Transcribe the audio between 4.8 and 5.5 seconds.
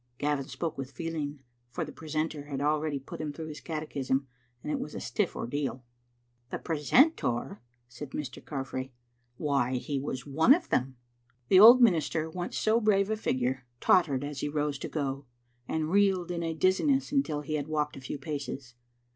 a stiff